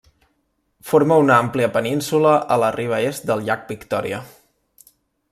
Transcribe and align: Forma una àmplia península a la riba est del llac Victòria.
Forma 0.91 1.17
una 1.23 1.35
àmplia 1.41 1.67
península 1.75 2.31
a 2.55 2.57
la 2.63 2.69
riba 2.77 3.01
est 3.09 3.27
del 3.33 3.43
llac 3.51 3.67
Victòria. 3.73 4.23